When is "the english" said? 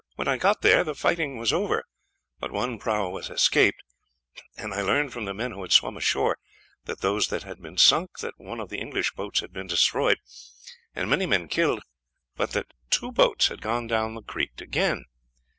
8.69-9.11